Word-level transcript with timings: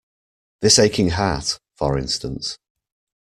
This 0.61 0.79
aching 0.79 1.09
heart, 1.11 1.59
for 1.75 1.95
instance. 1.95 2.57